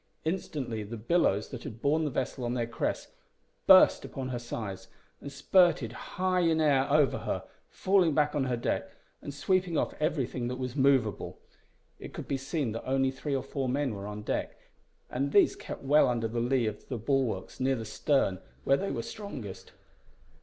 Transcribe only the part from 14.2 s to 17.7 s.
deck, and these kept well under the lee of the bulwarks